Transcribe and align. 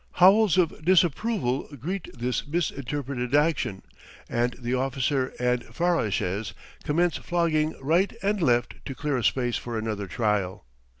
Howls 0.13 0.57
of 0.57 0.83
disapproval 0.83 1.67
greet 1.79 2.07
this 2.17 2.47
misinterpreted 2.47 3.35
action, 3.35 3.83
and 4.27 4.53
the 4.57 4.73
officer 4.73 5.31
and 5.39 5.63
farrashes 5.65 6.55
commence 6.83 7.17
flogging 7.17 7.75
right 7.79 8.11
and 8.23 8.41
left 8.41 8.83
to 8.85 8.95
clear 8.95 9.17
a 9.17 9.23
space 9.23 9.57
for 9.57 9.77
another 9.77 10.07
trial. 10.07 10.65